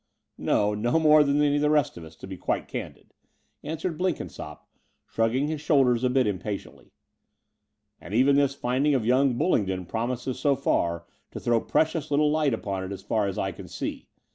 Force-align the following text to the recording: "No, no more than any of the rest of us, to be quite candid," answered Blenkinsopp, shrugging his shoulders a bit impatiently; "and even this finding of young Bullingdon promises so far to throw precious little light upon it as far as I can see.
"No, 0.39 0.73
no 0.73 0.97
more 0.99 1.23
than 1.23 1.43
any 1.43 1.57
of 1.57 1.61
the 1.61 1.69
rest 1.69 1.95
of 1.95 2.03
us, 2.03 2.15
to 2.15 2.25
be 2.27 2.35
quite 2.35 2.67
candid," 2.67 3.13
answered 3.61 3.99
Blenkinsopp, 3.99 4.65
shrugging 5.05 5.47
his 5.47 5.61
shoulders 5.61 6.03
a 6.03 6.09
bit 6.09 6.25
impatiently; 6.25 6.91
"and 7.99 8.11
even 8.11 8.35
this 8.35 8.55
finding 8.55 8.95
of 8.95 9.05
young 9.05 9.37
Bullingdon 9.37 9.85
promises 9.85 10.39
so 10.39 10.55
far 10.55 11.05
to 11.29 11.39
throw 11.39 11.61
precious 11.61 12.09
little 12.09 12.31
light 12.31 12.55
upon 12.55 12.83
it 12.83 12.91
as 12.91 13.03
far 13.03 13.27
as 13.27 13.37
I 13.37 13.51
can 13.51 13.67
see. 13.67 14.07